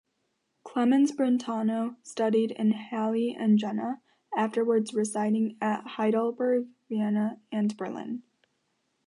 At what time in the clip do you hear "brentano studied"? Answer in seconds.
1.11-2.49